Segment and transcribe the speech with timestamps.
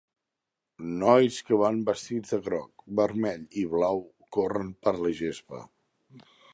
[1.03, 4.03] Nois que van vestits de groc, vermell i blau
[4.39, 5.67] corren per la gespa.